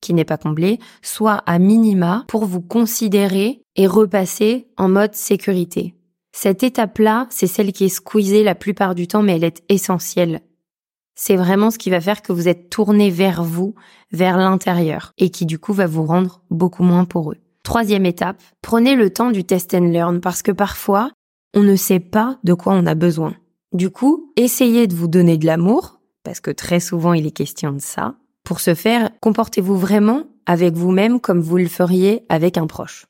qui 0.03 0.13
n'est 0.13 0.25
pas 0.25 0.37
comblé, 0.37 0.79
soit 1.01 1.41
à 1.45 1.57
minima 1.57 2.25
pour 2.27 2.45
vous 2.45 2.61
considérer 2.61 3.61
et 3.75 3.87
repasser 3.87 4.67
en 4.77 4.89
mode 4.89 5.15
sécurité. 5.15 5.95
Cette 6.33 6.63
étape-là, 6.63 7.27
c'est 7.29 7.47
celle 7.47 7.71
qui 7.71 7.85
est 7.85 7.89
squeezée 7.89 8.43
la 8.43 8.55
plupart 8.55 8.95
du 8.95 9.07
temps, 9.07 9.23
mais 9.23 9.35
elle 9.35 9.43
est 9.43 9.63
essentielle. 9.69 10.41
C'est 11.15 11.35
vraiment 11.35 11.71
ce 11.71 11.77
qui 11.77 11.89
va 11.89 12.01
faire 12.01 12.21
que 12.21 12.33
vous 12.33 12.47
êtes 12.47 12.69
tourné 12.69 13.09
vers 13.09 13.43
vous, 13.43 13.75
vers 14.11 14.37
l'intérieur, 14.37 15.13
et 15.17 15.29
qui 15.29 15.45
du 15.45 15.59
coup 15.59 15.73
va 15.73 15.87
vous 15.87 16.05
rendre 16.05 16.41
beaucoup 16.49 16.83
moins 16.83 17.05
poreux. 17.05 17.37
Troisième 17.63 18.05
étape, 18.05 18.41
prenez 18.61 18.95
le 18.95 19.11
temps 19.11 19.31
du 19.31 19.43
test 19.43 19.73
and 19.73 19.91
learn, 19.91 20.19
parce 20.19 20.41
que 20.41 20.51
parfois, 20.51 21.11
on 21.55 21.61
ne 21.61 21.75
sait 21.75 21.99
pas 21.99 22.39
de 22.43 22.53
quoi 22.53 22.73
on 22.73 22.85
a 22.87 22.95
besoin. 22.95 23.35
Du 23.71 23.89
coup, 23.89 24.33
essayez 24.35 24.87
de 24.87 24.95
vous 24.95 25.07
donner 25.07 25.37
de 25.37 25.45
l'amour, 25.45 25.99
parce 26.23 26.39
que 26.39 26.51
très 26.51 26.79
souvent 26.79 27.13
il 27.13 27.27
est 27.27 27.31
question 27.31 27.71
de 27.71 27.79
ça. 27.79 28.15
Pour 28.43 28.59
ce 28.59 28.75
faire, 28.75 29.09
comportez-vous 29.21 29.77
vraiment 29.77 30.23
avec 30.45 30.73
vous-même 30.73 31.19
comme 31.19 31.39
vous 31.39 31.57
le 31.57 31.67
feriez 31.67 32.25
avec 32.29 32.57
un 32.57 32.67
proche. 32.67 33.05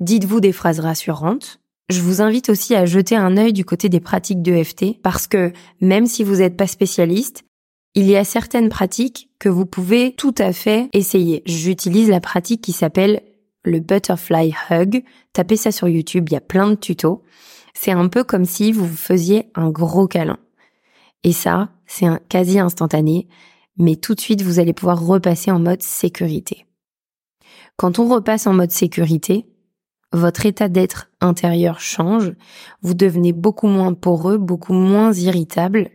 Dites-vous 0.00 0.40
des 0.40 0.52
phrases 0.52 0.80
rassurantes. 0.80 1.60
Je 1.90 2.00
vous 2.00 2.22
invite 2.22 2.48
aussi 2.48 2.74
à 2.74 2.86
jeter 2.86 3.16
un 3.16 3.36
œil 3.36 3.52
du 3.52 3.64
côté 3.64 3.88
des 3.88 4.00
pratiques 4.00 4.42
d'EFT 4.42 5.00
parce 5.02 5.26
que 5.26 5.52
même 5.80 6.06
si 6.06 6.24
vous 6.24 6.36
n'êtes 6.36 6.56
pas 6.56 6.66
spécialiste, 6.66 7.44
il 7.94 8.06
y 8.06 8.16
a 8.16 8.24
certaines 8.24 8.70
pratiques 8.70 9.28
que 9.38 9.50
vous 9.50 9.66
pouvez 9.66 10.14
tout 10.14 10.34
à 10.38 10.54
fait 10.54 10.88
essayer. 10.94 11.42
J'utilise 11.44 12.08
la 12.08 12.20
pratique 12.20 12.62
qui 12.62 12.72
s'appelle 12.72 13.22
le 13.64 13.80
butterfly 13.80 14.54
hug. 14.70 15.04
Tapez 15.34 15.56
ça 15.56 15.70
sur 15.70 15.88
YouTube, 15.88 16.28
il 16.30 16.32
y 16.32 16.36
a 16.36 16.40
plein 16.40 16.70
de 16.70 16.74
tutos. 16.74 17.22
C'est 17.74 17.92
un 17.92 18.08
peu 18.08 18.24
comme 18.24 18.46
si 18.46 18.72
vous 18.72 18.88
faisiez 18.88 19.50
un 19.54 19.70
gros 19.70 20.06
câlin. 20.06 20.38
Et 21.24 21.32
ça, 21.32 21.68
c'est 21.86 22.06
un 22.06 22.18
quasi 22.28 22.58
instantané, 22.58 23.28
mais 23.76 23.96
tout 23.96 24.14
de 24.14 24.20
suite, 24.20 24.42
vous 24.42 24.58
allez 24.58 24.72
pouvoir 24.72 25.04
repasser 25.04 25.50
en 25.50 25.58
mode 25.58 25.82
sécurité. 25.82 26.66
Quand 27.76 27.98
on 27.98 28.08
repasse 28.08 28.46
en 28.46 28.52
mode 28.52 28.70
sécurité, 28.70 29.46
votre 30.12 30.44
état 30.44 30.68
d'être 30.68 31.10
intérieur 31.20 31.80
change, 31.80 32.32
vous 32.82 32.94
devenez 32.94 33.32
beaucoup 33.32 33.66
moins 33.66 33.94
poreux, 33.94 34.36
beaucoup 34.36 34.74
moins 34.74 35.12
irritable, 35.12 35.90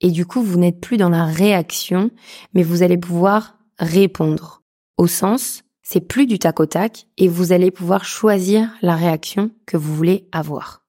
et 0.00 0.10
du 0.10 0.26
coup, 0.26 0.42
vous 0.42 0.58
n'êtes 0.58 0.80
plus 0.80 0.96
dans 0.96 1.08
la 1.08 1.24
réaction, 1.24 2.10
mais 2.52 2.62
vous 2.62 2.82
allez 2.82 2.98
pouvoir 2.98 3.56
répondre. 3.78 4.62
Au 4.98 5.06
sens, 5.06 5.62
c'est 5.82 6.00
plus 6.00 6.26
du 6.26 6.38
tac 6.38 6.60
au 6.60 6.66
tac, 6.66 7.06
et 7.16 7.28
vous 7.28 7.52
allez 7.52 7.70
pouvoir 7.70 8.04
choisir 8.04 8.70
la 8.82 8.96
réaction 8.96 9.52
que 9.64 9.76
vous 9.76 9.94
voulez 9.94 10.28
avoir. 10.32 10.84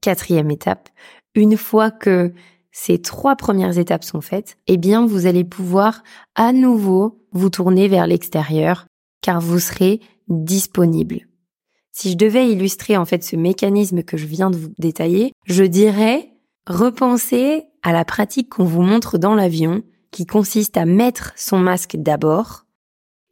Quatrième 0.00 0.50
étape, 0.50 0.90
une 1.34 1.56
fois 1.56 1.90
que 1.90 2.32
ces 2.80 3.02
trois 3.02 3.34
premières 3.34 3.76
étapes 3.76 4.04
sont 4.04 4.20
faites, 4.20 4.56
eh 4.68 4.76
bien, 4.76 5.04
vous 5.04 5.26
allez 5.26 5.42
pouvoir 5.42 6.04
à 6.36 6.52
nouveau 6.52 7.26
vous 7.32 7.50
tourner 7.50 7.88
vers 7.88 8.06
l'extérieur, 8.06 8.86
car 9.20 9.40
vous 9.40 9.58
serez 9.58 10.00
disponible. 10.28 11.26
Si 11.90 12.12
je 12.12 12.16
devais 12.16 12.48
illustrer 12.48 12.96
en 12.96 13.04
fait 13.04 13.24
ce 13.24 13.34
mécanisme 13.34 14.04
que 14.04 14.16
je 14.16 14.26
viens 14.26 14.48
de 14.48 14.56
vous 14.56 14.72
détailler, 14.78 15.32
je 15.44 15.64
dirais 15.64 16.30
repenser 16.68 17.64
à 17.82 17.92
la 17.92 18.04
pratique 18.04 18.50
qu'on 18.50 18.64
vous 18.64 18.82
montre 18.82 19.18
dans 19.18 19.34
l'avion, 19.34 19.82
qui 20.12 20.24
consiste 20.24 20.76
à 20.76 20.84
mettre 20.84 21.32
son 21.34 21.58
masque 21.58 21.96
d'abord 21.96 22.64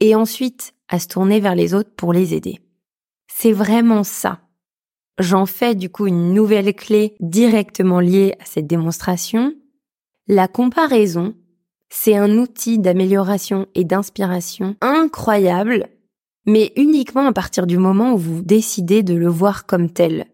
et 0.00 0.16
ensuite 0.16 0.74
à 0.88 0.98
se 0.98 1.06
tourner 1.06 1.38
vers 1.38 1.54
les 1.54 1.72
autres 1.72 1.94
pour 1.96 2.12
les 2.12 2.34
aider. 2.34 2.58
C'est 3.28 3.52
vraiment 3.52 4.02
ça. 4.02 4.40
J'en 5.18 5.46
fais 5.46 5.74
du 5.74 5.88
coup 5.88 6.06
une 6.06 6.34
nouvelle 6.34 6.74
clé 6.74 7.16
directement 7.20 8.00
liée 8.00 8.34
à 8.40 8.44
cette 8.44 8.66
démonstration. 8.66 9.54
La 10.28 10.46
comparaison, 10.46 11.34
c'est 11.88 12.16
un 12.16 12.36
outil 12.36 12.78
d'amélioration 12.78 13.66
et 13.74 13.84
d'inspiration 13.84 14.76
incroyable, 14.80 15.88
mais 16.44 16.72
uniquement 16.76 17.26
à 17.26 17.32
partir 17.32 17.66
du 17.66 17.78
moment 17.78 18.12
où 18.12 18.18
vous 18.18 18.42
décidez 18.42 19.02
de 19.02 19.14
le 19.14 19.28
voir 19.28 19.64
comme 19.66 19.90
tel. 19.90 20.26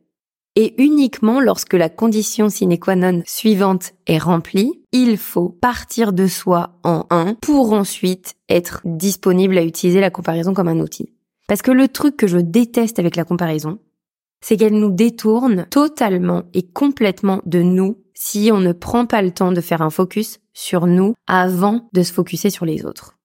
Et 0.54 0.82
uniquement 0.82 1.40
lorsque 1.40 1.72
la 1.72 1.88
condition 1.88 2.50
sine 2.50 2.78
qua 2.78 2.96
non 2.96 3.22
suivante 3.24 3.92
est 4.06 4.18
remplie, 4.18 4.82
il 4.92 5.16
faut 5.16 5.48
partir 5.48 6.12
de 6.12 6.26
soi 6.26 6.78
en 6.82 7.06
un 7.08 7.34
pour 7.40 7.72
ensuite 7.72 8.34
être 8.50 8.82
disponible 8.84 9.56
à 9.56 9.62
utiliser 9.62 10.00
la 10.00 10.10
comparaison 10.10 10.52
comme 10.52 10.68
un 10.68 10.80
outil. 10.80 11.14
Parce 11.48 11.62
que 11.62 11.70
le 11.70 11.88
truc 11.88 12.16
que 12.16 12.26
je 12.26 12.38
déteste 12.38 12.98
avec 12.98 13.16
la 13.16 13.24
comparaison, 13.24 13.78
c'est 14.42 14.56
qu'elle 14.58 14.78
nous 14.78 14.90
détourne 14.90 15.66
totalement 15.70 16.42
et 16.52 16.62
complètement 16.62 17.40
de 17.46 17.62
nous 17.62 18.02
si 18.14 18.50
on 18.52 18.60
ne 18.60 18.72
prend 18.72 19.06
pas 19.06 19.22
le 19.22 19.30
temps 19.30 19.52
de 19.52 19.60
faire 19.60 19.80
un 19.80 19.90
focus 19.90 20.40
sur 20.52 20.86
nous 20.86 21.14
avant 21.26 21.88
de 21.92 22.02
se 22.02 22.12
focuser 22.12 22.50
sur 22.50 22.66
les 22.66 22.84
autres. 22.84 23.16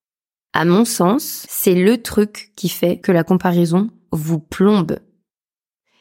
À 0.54 0.64
mon 0.64 0.84
sens, 0.84 1.44
c'est 1.48 1.74
le 1.74 2.00
truc 2.00 2.52
qui 2.56 2.68
fait 2.68 2.98
que 2.98 3.12
la 3.12 3.24
comparaison 3.24 3.90
vous 4.12 4.38
plombe. 4.38 4.98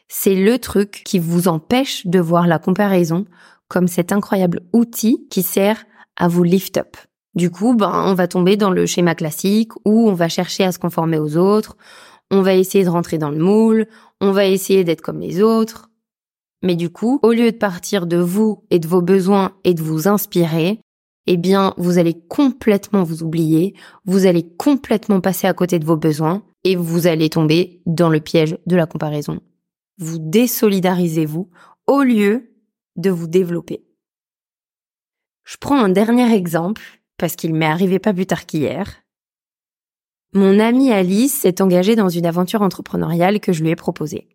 C'est 0.07 0.35
le 0.35 0.57
truc 0.57 1.01
qui 1.03 1.19
vous 1.19 1.47
empêche 1.49 2.07
de 2.07 2.19
voir 2.19 2.47
la 2.47 2.59
comparaison 2.59 3.25
comme 3.67 3.87
cet 3.87 4.13
incroyable 4.13 4.61
outil 4.71 5.27
qui 5.29 5.43
sert 5.43 5.83
à 6.15 6.27
vous 6.27 6.43
lift 6.43 6.77
up. 6.77 6.95
Du 7.35 7.51
coup, 7.51 7.75
ben, 7.75 7.91
on 8.05 8.13
va 8.13 8.27
tomber 8.27 8.55
dans 8.55 8.71
le 8.71 8.85
schéma 8.85 9.13
classique 9.13 9.73
où 9.85 10.09
on 10.09 10.13
va 10.13 10.29
chercher 10.29 10.63
à 10.63 10.71
se 10.71 10.79
conformer 10.79 11.19
aux 11.19 11.37
autres, 11.37 11.75
on 12.31 12.41
va 12.41 12.55
essayer 12.55 12.83
de 12.83 12.89
rentrer 12.89 13.17
dans 13.17 13.29
le 13.29 13.37
moule, 13.37 13.87
on 14.21 14.31
va 14.31 14.45
essayer 14.45 14.83
d'être 14.83 15.01
comme 15.01 15.19
les 15.19 15.41
autres. 15.41 15.89
Mais 16.63 16.75
du 16.75 16.89
coup, 16.89 17.19
au 17.21 17.31
lieu 17.31 17.51
de 17.51 17.57
partir 17.57 18.07
de 18.07 18.17
vous 18.17 18.65
et 18.71 18.79
de 18.79 18.87
vos 18.87 19.01
besoins 19.01 19.55
et 19.63 19.73
de 19.73 19.83
vous 19.83 20.07
inspirer, 20.07 20.79
eh 21.27 21.37
bien, 21.37 21.73
vous 21.77 21.97
allez 21.97 22.15
complètement 22.27 23.03
vous 23.03 23.21
oublier, 23.21 23.75
vous 24.05 24.25
allez 24.25 24.47
complètement 24.57 25.21
passer 25.21 25.45
à 25.45 25.53
côté 25.53 25.77
de 25.77 25.85
vos 25.85 25.97
besoins 25.97 26.43
et 26.63 26.75
vous 26.75 27.05
allez 27.05 27.29
tomber 27.29 27.81
dans 27.85 28.09
le 28.09 28.19
piège 28.19 28.57
de 28.65 28.75
la 28.75 28.87
comparaison. 28.87 29.39
Vous 29.99 30.17
désolidarisez-vous 30.19 31.49
au 31.85 32.01
lieu 32.01 32.51
de 32.95 33.09
vous 33.09 33.27
développer. 33.27 33.83
Je 35.43 35.57
prends 35.57 35.79
un 35.79 35.89
dernier 35.89 36.33
exemple 36.33 36.81
parce 37.17 37.35
qu'il 37.35 37.53
m'est 37.53 37.65
arrivé 37.65 37.99
pas 37.99 38.13
plus 38.13 38.25
tard 38.25 38.45
qu'hier. 38.45 39.01
Mon 40.37 40.59
amie 40.59 40.91
Alice 40.91 41.33
s'est 41.33 41.63
engagée 41.63 41.95
dans 41.95 42.09
une 42.09 42.27
aventure 42.27 42.61
entrepreneuriale 42.61 43.39
que 43.39 43.53
je 43.53 43.63
lui 43.63 43.71
ai 43.71 43.75
proposée. 43.75 44.27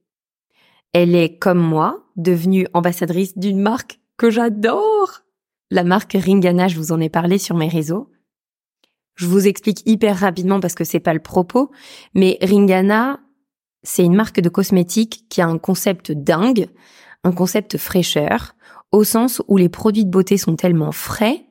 Elle 0.93 1.15
est, 1.15 1.39
comme 1.39 1.61
moi, 1.61 2.09
devenue 2.17 2.67
ambassadrice 2.75 3.39
d'une 3.39 3.61
marque 3.61 4.01
que 4.17 4.29
j'adore. 4.29 5.21
La 5.71 5.85
marque 5.85 6.17
Ringana, 6.21 6.67
je 6.67 6.77
vous 6.77 6.91
en 6.91 6.99
ai 6.99 7.09
parlé 7.09 7.39
sur 7.39 7.57
mes 7.57 7.69
réseaux. 7.69 8.11
Je 9.15 9.29
vous 9.29 9.47
explique 9.47 9.89
hyper 9.89 10.19
rapidement 10.19 10.59
parce 10.59 10.75
que 10.75 10.83
c'est 10.83 10.99
pas 10.99 11.15
le 11.15 11.23
propos, 11.23 11.71
mais 12.15 12.37
Ringana, 12.43 13.21
c'est 13.85 14.05
une 14.05 14.17
marque 14.17 14.41
de 14.41 14.49
cosmétiques 14.49 15.27
qui 15.29 15.41
a 15.41 15.47
un 15.47 15.59
concept 15.59 16.11
dingue, 16.11 16.67
un 17.23 17.31
concept 17.31 17.79
fraîcheur, 17.79 18.57
au 18.91 19.05
sens 19.05 19.41
où 19.47 19.57
les 19.57 19.69
produits 19.69 20.05
de 20.05 20.11
beauté 20.11 20.37
sont 20.37 20.57
tellement 20.57 20.91
frais 20.91 21.47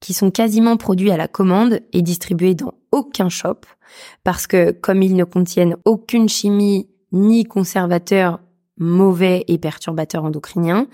qui 0.00 0.14
sont 0.14 0.30
quasiment 0.30 0.78
produits 0.78 1.10
à 1.10 1.18
la 1.18 1.28
commande 1.28 1.80
et 1.92 2.00
distribués 2.00 2.54
dans 2.54 2.72
aucun 2.92 3.28
shop, 3.28 3.60
parce 4.24 4.46
que 4.46 4.70
comme 4.70 5.02
ils 5.02 5.16
ne 5.16 5.24
contiennent 5.24 5.76
aucune 5.84 6.28
chimie 6.28 6.88
ni 7.12 7.44
conservateur 7.44 8.40
mauvais 8.78 9.44
et 9.48 9.58
perturbateur 9.58 10.24
endocrinien, 10.24 10.86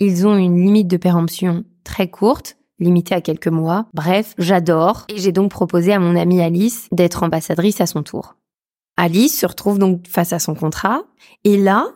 ils 0.00 0.26
ont 0.26 0.36
une 0.36 0.60
limite 0.60 0.88
de 0.88 0.96
péremption 0.96 1.64
très 1.84 2.08
courte, 2.08 2.56
limitée 2.78 3.14
à 3.14 3.20
quelques 3.20 3.48
mois. 3.48 3.86
Bref, 3.94 4.34
j'adore 4.38 5.04
et 5.08 5.18
j'ai 5.18 5.32
donc 5.32 5.50
proposé 5.50 5.92
à 5.92 5.98
mon 5.98 6.16
amie 6.16 6.42
Alice 6.42 6.88
d'être 6.92 7.22
ambassadrice 7.22 7.80
à 7.80 7.86
son 7.86 8.02
tour. 8.02 8.36
Alice 8.96 9.38
se 9.38 9.46
retrouve 9.46 9.78
donc 9.78 10.06
face 10.06 10.32
à 10.32 10.38
son 10.38 10.54
contrat 10.54 11.02
et 11.44 11.56
là, 11.56 11.86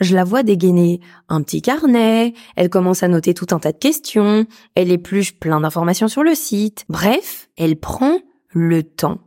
je 0.00 0.14
la 0.14 0.24
vois 0.24 0.42
dégainer 0.42 1.00
un 1.28 1.42
petit 1.42 1.62
carnet, 1.62 2.34
elle 2.56 2.68
commence 2.68 3.02
à 3.02 3.08
noter 3.08 3.32
tout 3.32 3.46
un 3.52 3.58
tas 3.58 3.72
de 3.72 3.78
questions, 3.78 4.46
elle 4.74 4.90
épluche 4.90 5.38
plein 5.38 5.60
d'informations 5.60 6.08
sur 6.08 6.22
le 6.22 6.34
site. 6.34 6.84
Bref, 6.88 7.48
elle 7.56 7.76
prend 7.76 8.18
le 8.54 8.82
temps. 8.82 9.18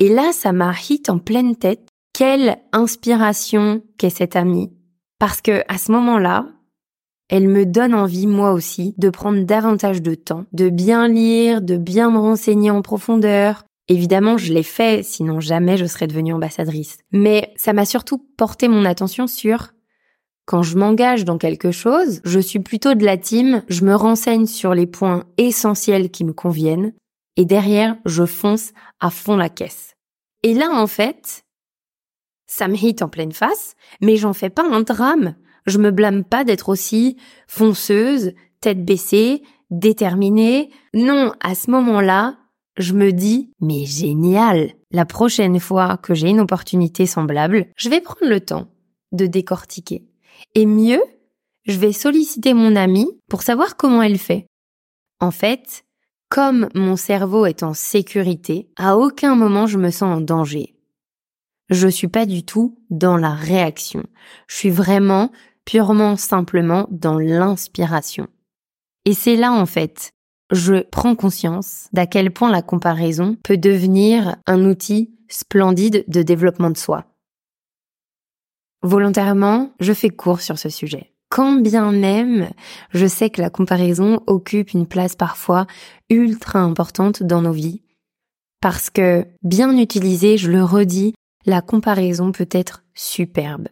Et 0.00 0.08
là, 0.08 0.32
ça 0.32 0.52
m'a 0.52 0.72
hit 0.72 1.08
en 1.08 1.18
pleine 1.18 1.54
tête. 1.56 1.88
Quelle 2.12 2.58
inspiration 2.72 3.82
qu'est 3.98 4.10
cette 4.10 4.36
amie. 4.36 4.72
Parce 5.18 5.40
que 5.40 5.62
à 5.68 5.78
ce 5.78 5.92
moment-là, 5.92 6.48
elle 7.28 7.48
me 7.48 7.64
donne 7.64 7.94
envie, 7.94 8.26
moi 8.26 8.52
aussi, 8.52 8.94
de 8.98 9.08
prendre 9.08 9.44
davantage 9.44 10.02
de 10.02 10.14
temps, 10.14 10.44
de 10.52 10.68
bien 10.68 11.08
lire, 11.08 11.62
de 11.62 11.76
bien 11.76 12.10
me 12.10 12.18
renseigner 12.18 12.70
en 12.70 12.82
profondeur. 12.82 13.64
Évidemment, 13.88 14.36
je 14.36 14.52
l'ai 14.52 14.62
fait, 14.62 15.02
sinon 15.02 15.40
jamais 15.40 15.76
je 15.76 15.86
serais 15.86 16.06
devenue 16.06 16.34
ambassadrice. 16.34 16.98
Mais 17.12 17.52
ça 17.56 17.72
m'a 17.72 17.84
surtout 17.84 18.18
porté 18.36 18.68
mon 18.68 18.84
attention 18.84 19.26
sur 19.26 19.72
quand 20.46 20.62
je 20.62 20.76
m'engage 20.76 21.24
dans 21.24 21.38
quelque 21.38 21.70
chose, 21.70 22.20
je 22.24 22.38
suis 22.38 22.58
plutôt 22.58 22.94
de 22.94 23.04
la 23.04 23.16
team, 23.16 23.62
je 23.68 23.84
me 23.84 23.94
renseigne 23.94 24.46
sur 24.46 24.74
les 24.74 24.86
points 24.86 25.24
essentiels 25.38 26.10
qui 26.10 26.24
me 26.24 26.34
conviennent, 26.34 26.92
et 27.36 27.44
derrière, 27.44 27.96
je 28.04 28.24
fonce 28.26 28.72
à 29.00 29.10
fond 29.10 29.36
la 29.36 29.48
caisse. 29.48 29.96
Et 30.42 30.54
là, 30.54 30.70
en 30.70 30.86
fait, 30.86 31.44
ça 32.46 32.68
me 32.68 32.76
hit 32.76 33.02
en 33.02 33.08
pleine 33.08 33.32
face, 33.32 33.74
mais 34.00 34.16
j'en 34.16 34.32
fais 34.32 34.50
pas 34.50 34.64
un 34.64 34.82
drame. 34.82 35.34
Je 35.66 35.78
me 35.78 35.90
blâme 35.90 36.24
pas 36.24 36.44
d'être 36.44 36.68
aussi 36.68 37.16
fonceuse, 37.48 38.32
tête 38.60 38.84
baissée, 38.84 39.42
déterminée. 39.70 40.70
Non, 40.92 41.32
à 41.40 41.54
ce 41.54 41.70
moment-là, 41.70 42.36
je 42.76 42.92
me 42.92 43.12
dis, 43.12 43.52
mais 43.60 43.86
génial! 43.86 44.72
La 44.90 45.04
prochaine 45.04 45.58
fois 45.58 45.96
que 45.96 46.14
j'ai 46.14 46.28
une 46.28 46.40
opportunité 46.40 47.06
semblable, 47.06 47.66
je 47.76 47.88
vais 47.88 48.00
prendre 48.00 48.30
le 48.30 48.40
temps 48.40 48.68
de 49.12 49.26
décortiquer. 49.26 50.04
Et 50.54 50.66
mieux, 50.66 51.02
je 51.66 51.78
vais 51.78 51.92
solliciter 51.92 52.54
mon 52.54 52.76
amie 52.76 53.10
pour 53.28 53.42
savoir 53.42 53.76
comment 53.76 54.02
elle 54.02 54.18
fait. 54.18 54.46
En 55.20 55.30
fait, 55.30 55.83
comme 56.34 56.68
mon 56.74 56.96
cerveau 56.96 57.46
est 57.46 57.62
en 57.62 57.74
sécurité, 57.74 58.68
à 58.74 58.96
aucun 58.96 59.36
moment 59.36 59.68
je 59.68 59.78
me 59.78 59.92
sens 59.92 60.16
en 60.16 60.20
danger. 60.20 60.74
Je 61.70 61.86
suis 61.86 62.08
pas 62.08 62.26
du 62.26 62.44
tout 62.44 62.76
dans 62.90 63.16
la 63.16 63.32
réaction. 63.32 64.02
Je 64.48 64.56
suis 64.56 64.70
vraiment 64.70 65.30
purement 65.64 66.16
simplement 66.16 66.88
dans 66.90 67.20
l'inspiration. 67.20 68.26
Et 69.04 69.14
c'est 69.14 69.36
là 69.36 69.52
en 69.52 69.64
fait, 69.64 70.10
je 70.50 70.82
prends 70.82 71.14
conscience 71.14 71.86
d'à 71.92 72.08
quel 72.08 72.32
point 72.32 72.50
la 72.50 72.62
comparaison 72.62 73.36
peut 73.44 73.56
devenir 73.56 74.34
un 74.48 74.64
outil 74.64 75.14
splendide 75.28 76.04
de 76.08 76.22
développement 76.22 76.70
de 76.70 76.76
soi. 76.76 77.04
Volontairement, 78.82 79.72
je 79.78 79.92
fais 79.92 80.10
court 80.10 80.40
sur 80.40 80.58
ce 80.58 80.68
sujet 80.68 81.13
quand 81.34 81.60
bien 81.60 81.90
même 81.90 82.50
je 82.90 83.08
sais 83.08 83.28
que 83.28 83.42
la 83.42 83.50
comparaison 83.50 84.20
occupe 84.28 84.72
une 84.72 84.86
place 84.86 85.16
parfois 85.16 85.66
ultra 86.08 86.60
importante 86.60 87.24
dans 87.24 87.42
nos 87.42 87.50
vies. 87.50 87.82
Parce 88.60 88.88
que, 88.88 89.26
bien 89.42 89.76
utilisée, 89.76 90.38
je 90.38 90.48
le 90.48 90.62
redis, 90.62 91.12
la 91.44 91.60
comparaison 91.60 92.30
peut 92.30 92.48
être 92.52 92.84
superbe. 92.94 93.66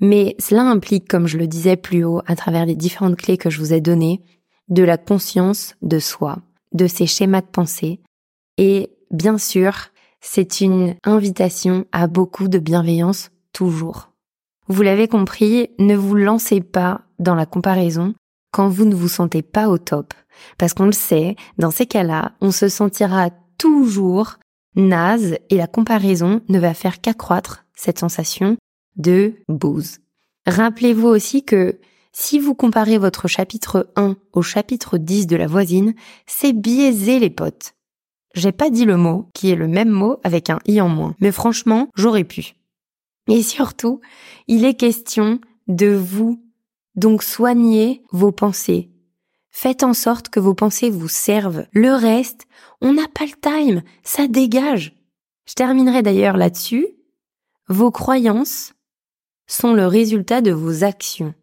Mais 0.00 0.34
cela 0.40 0.62
implique, 0.62 1.06
comme 1.06 1.28
je 1.28 1.38
le 1.38 1.46
disais 1.46 1.76
plus 1.76 2.02
haut 2.02 2.22
à 2.26 2.34
travers 2.34 2.66
les 2.66 2.74
différentes 2.74 3.16
clés 3.16 3.38
que 3.38 3.50
je 3.50 3.60
vous 3.60 3.72
ai 3.72 3.80
données, 3.80 4.24
de 4.68 4.82
la 4.82 4.98
conscience 4.98 5.76
de 5.82 6.00
soi, 6.00 6.40
de 6.72 6.88
ses 6.88 7.06
schémas 7.06 7.40
de 7.40 7.46
pensée. 7.46 8.00
Et 8.58 8.90
bien 9.12 9.38
sûr, 9.38 9.90
c'est 10.20 10.60
une 10.60 10.96
invitation 11.04 11.84
à 11.92 12.08
beaucoup 12.08 12.48
de 12.48 12.58
bienveillance 12.58 13.30
toujours. 13.52 14.10
Vous 14.68 14.82
l'avez 14.82 15.08
compris, 15.08 15.70
ne 15.78 15.94
vous 15.94 16.14
lancez 16.14 16.60
pas 16.60 17.02
dans 17.18 17.34
la 17.34 17.46
comparaison 17.46 18.14
quand 18.52 18.68
vous 18.68 18.84
ne 18.84 18.94
vous 18.94 19.08
sentez 19.08 19.42
pas 19.42 19.68
au 19.68 19.78
top. 19.78 20.14
Parce 20.58 20.74
qu'on 20.74 20.86
le 20.86 20.92
sait, 20.92 21.36
dans 21.58 21.70
ces 21.70 21.86
cas-là, 21.86 22.32
on 22.40 22.50
se 22.50 22.68
sentira 22.68 23.30
toujours 23.58 24.38
naze 24.74 25.36
et 25.50 25.56
la 25.56 25.66
comparaison 25.66 26.40
ne 26.48 26.58
va 26.58 26.74
faire 26.74 27.00
qu'accroître 27.00 27.64
cette 27.74 27.98
sensation 27.98 28.56
de 28.96 29.34
bouse. 29.48 29.98
Rappelez-vous 30.46 31.08
aussi 31.08 31.44
que 31.44 31.78
si 32.12 32.38
vous 32.38 32.54
comparez 32.54 32.98
votre 32.98 33.28
chapitre 33.28 33.92
1 33.96 34.16
au 34.32 34.42
chapitre 34.42 34.98
10 34.98 35.26
de 35.26 35.36
la 35.36 35.46
voisine, 35.46 35.94
c'est 36.26 36.52
biaisé 36.52 37.18
les 37.18 37.30
potes. 37.30 37.74
J'ai 38.34 38.52
pas 38.52 38.70
dit 38.70 38.84
le 38.84 38.96
mot, 38.96 39.28
qui 39.34 39.50
est 39.50 39.56
le 39.56 39.68
même 39.68 39.90
mot 39.90 40.18
avec 40.24 40.50
un 40.50 40.58
i 40.66 40.80
en 40.80 40.88
moins. 40.88 41.14
Mais 41.20 41.32
franchement, 41.32 41.88
j'aurais 41.94 42.24
pu. 42.24 42.54
Et 43.28 43.42
surtout, 43.42 44.00
il 44.46 44.64
est 44.64 44.74
question 44.74 45.40
de 45.68 45.88
vous. 45.88 46.42
Donc 46.94 47.22
soignez 47.22 48.02
vos 48.10 48.32
pensées. 48.32 48.90
Faites 49.50 49.82
en 49.82 49.94
sorte 49.94 50.28
que 50.28 50.40
vos 50.40 50.54
pensées 50.54 50.90
vous 50.90 51.08
servent. 51.08 51.66
Le 51.72 51.94
reste, 51.94 52.46
on 52.80 52.92
n'a 52.92 53.08
pas 53.08 53.24
le 53.24 53.40
time, 53.40 53.82
ça 54.02 54.28
dégage. 54.28 54.94
Je 55.46 55.54
terminerai 55.54 56.02
d'ailleurs 56.02 56.36
là-dessus. 56.36 56.88
Vos 57.68 57.90
croyances 57.90 58.74
sont 59.46 59.72
le 59.72 59.86
résultat 59.86 60.40
de 60.40 60.52
vos 60.52 60.84
actions. 60.84 61.34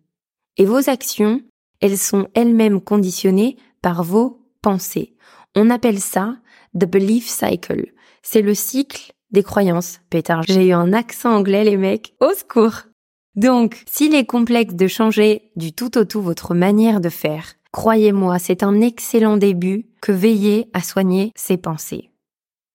Et 0.58 0.65
vos 0.65 0.89
actions, 0.89 1.41
elles 1.81 1.97
sont 1.97 2.27
elles-mêmes 2.34 2.81
conditionnées 2.81 3.58
par 3.81 4.03
vos 4.03 4.45
pensées. 4.62 5.15
On 5.55 5.69
appelle 5.69 5.99
ça 5.99 6.38
the 6.75 6.86
belief 6.86 7.27
cycle. 7.27 7.93
C'est 8.21 8.41
le 8.41 8.53
cycle 8.53 9.13
des 9.34 9.43
croyances. 9.43 10.00
Pétard, 10.10 10.43
j'ai 10.48 10.67
eu 10.67 10.74
un 10.74 10.93
accent 10.93 11.36
anglais 11.36 11.63
les 11.63 11.78
mecs. 11.78 12.13
Au 12.22 12.34
secours. 12.34 12.84
Donc, 13.36 13.82
s'il 13.89 14.13
est 14.13 14.26
complexe 14.26 14.76
de 14.76 14.88
changer 14.88 15.52
du 15.56 15.74
tout 15.74 15.98
au 15.98 16.06
tout 16.06 16.22
votre 16.22 16.54
manière 16.54 17.02
de 17.02 17.10
faire, 17.10 17.56
croyez-moi, 17.72 18.38
c'est 18.39 18.63
un 18.63 18.80
excellent 18.80 19.38
début 19.38 19.88
que 20.02 20.12
veiller 20.12 20.69
à 20.74 20.82
soigner 20.82 21.32
ses 21.36 21.58
pensées. 21.58 22.12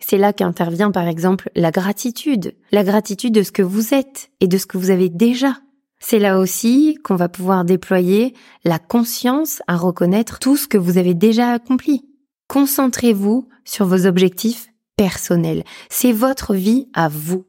C'est 0.01 0.19
là 0.19 0.33
qu'intervient 0.33 0.91
par 0.91 1.09
exemple 1.09 1.51
la 1.55 1.71
gratitude, 1.71 2.55
la 2.73 2.85
gratitude 2.85 3.35
de 3.35 3.43
ce 3.43 3.53
que 3.53 3.63
vous 3.63 3.95
êtes 3.95 4.31
et 4.41 4.49
de 4.49 4.59
ce 4.59 4.67
que 4.67 4.79
vous 4.79 4.91
avez 4.91 5.09
déjà. 5.09 5.57
C'est 6.01 6.21
là 6.21 6.39
aussi 6.39 6.99
qu'on 7.03 7.17
va 7.17 7.29
pouvoir 7.29 7.65
déployer 7.65 8.35
la 8.65 8.79
conscience 8.79 9.63
à 9.67 9.77
reconnaître 9.77 10.39
tout 10.39 10.57
ce 10.57 10.69
que 10.69 10.79
vous 10.79 10.99
avez 10.99 11.15
déjà 11.15 11.51
accompli. 11.51 12.05
Concentrez-vous 12.49 13.49
sur 13.65 13.87
vos 13.87 14.07
objectifs 14.07 14.68
personnel. 14.99 15.65
C'est 15.89 16.13
votre 16.13 16.55
vie 16.55 16.89
à 16.93 17.09
vous. 17.09 17.47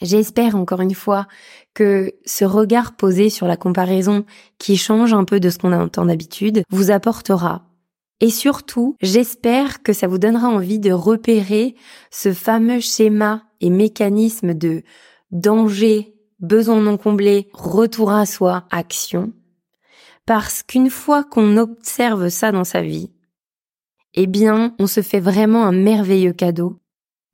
J'espère 0.00 0.56
encore 0.56 0.80
une 0.80 0.94
fois 0.94 1.26
que 1.74 2.12
ce 2.24 2.44
regard 2.44 2.96
posé 2.96 3.30
sur 3.30 3.46
la 3.46 3.56
comparaison 3.56 4.24
qui 4.58 4.76
change 4.76 5.12
un 5.12 5.24
peu 5.24 5.38
de 5.38 5.50
ce 5.50 5.58
qu'on 5.58 5.72
entend 5.72 6.06
d'habitude 6.06 6.62
vous 6.70 6.90
apportera. 6.90 7.64
Et 8.20 8.30
surtout, 8.30 8.96
j'espère 9.00 9.82
que 9.82 9.92
ça 9.92 10.08
vous 10.08 10.18
donnera 10.18 10.48
envie 10.48 10.78
de 10.78 10.90
repérer 10.90 11.76
ce 12.10 12.32
fameux 12.32 12.80
schéma 12.80 13.44
et 13.60 13.70
mécanisme 13.70 14.54
de 14.54 14.82
danger, 15.30 16.14
besoin 16.40 16.80
non 16.80 16.96
comblé, 16.96 17.48
retour 17.52 18.10
à 18.10 18.24
soi, 18.24 18.66
action. 18.70 19.32
Parce 20.26 20.62
qu'une 20.62 20.90
fois 20.90 21.22
qu'on 21.22 21.56
observe 21.58 22.28
ça 22.28 22.50
dans 22.50 22.64
sa 22.64 22.82
vie, 22.82 23.10
eh 24.14 24.26
bien, 24.26 24.74
on 24.78 24.86
se 24.86 25.02
fait 25.02 25.20
vraiment 25.20 25.64
un 25.64 25.72
merveilleux 25.72 26.32
cadeau. 26.32 26.78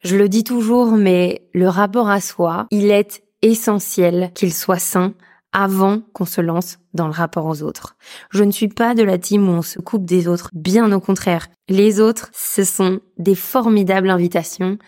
Je 0.02 0.16
le 0.16 0.28
dis 0.28 0.44
toujours, 0.44 0.92
mais 0.92 1.48
le 1.54 1.68
rapport 1.68 2.08
à 2.08 2.20
soi, 2.20 2.66
il 2.70 2.90
est 2.90 3.22
essentiel 3.42 4.30
qu'il 4.34 4.52
soit 4.52 4.78
sain 4.78 5.14
avant 5.52 6.00
qu'on 6.12 6.24
se 6.24 6.40
lance 6.40 6.78
dans 6.94 7.06
le 7.06 7.12
rapport 7.12 7.46
aux 7.46 7.62
autres. 7.62 7.96
Je 8.30 8.42
ne 8.42 8.50
suis 8.50 8.68
pas 8.68 8.94
de 8.94 9.04
la 9.04 9.18
team 9.18 9.48
où 9.48 9.52
on 9.52 9.62
se 9.62 9.78
coupe 9.78 10.04
des 10.04 10.26
autres, 10.26 10.50
bien 10.52 10.90
au 10.92 11.00
contraire. 11.00 11.46
Les 11.68 12.00
autres, 12.00 12.30
ce 12.34 12.64
sont 12.64 13.00
des 13.18 13.36
formidables 13.36 14.10
invitations 14.10 14.78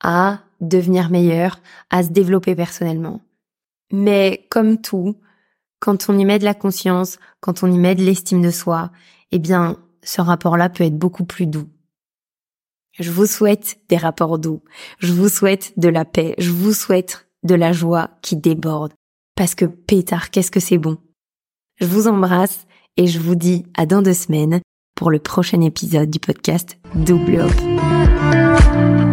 à 0.00 0.40
devenir 0.60 1.10
meilleur, 1.10 1.58
à 1.90 2.04
se 2.04 2.10
développer 2.10 2.54
personnellement. 2.54 3.20
Mais 3.92 4.46
comme 4.48 4.80
tout, 4.80 5.16
quand 5.80 6.08
on 6.08 6.16
y 6.16 6.24
met 6.24 6.38
de 6.38 6.44
la 6.44 6.54
conscience, 6.54 7.18
quand 7.40 7.64
on 7.64 7.72
y 7.72 7.78
met 7.78 7.96
de 7.96 8.02
l'estime 8.02 8.42
de 8.42 8.50
soi, 8.50 8.90
eh 9.32 9.40
bien, 9.40 9.76
ce 10.02 10.20
rapport-là 10.20 10.68
peut 10.68 10.84
être 10.84 10.98
beaucoup 10.98 11.24
plus 11.24 11.46
doux. 11.46 11.68
Je 12.98 13.10
vous 13.10 13.26
souhaite 13.26 13.78
des 13.88 13.96
rapports 13.96 14.38
doux. 14.38 14.62
Je 14.98 15.12
vous 15.12 15.28
souhaite 15.28 15.72
de 15.78 15.88
la 15.88 16.04
paix. 16.04 16.34
Je 16.38 16.50
vous 16.50 16.72
souhaite 16.72 17.26
de 17.42 17.54
la 17.54 17.72
joie 17.72 18.10
qui 18.20 18.36
déborde. 18.36 18.92
Parce 19.34 19.54
que 19.54 19.64
pétard, 19.64 20.30
qu'est-ce 20.30 20.50
que 20.50 20.60
c'est 20.60 20.78
bon? 20.78 20.98
Je 21.80 21.86
vous 21.86 22.06
embrasse 22.06 22.66
et 22.96 23.06
je 23.06 23.18
vous 23.18 23.34
dis 23.34 23.64
à 23.74 23.86
dans 23.86 24.02
deux 24.02 24.12
semaines 24.12 24.60
pour 24.94 25.10
le 25.10 25.18
prochain 25.18 25.62
épisode 25.62 26.10
du 26.10 26.20
podcast 26.20 26.78
Double 26.94 27.40
Hop. 27.40 29.11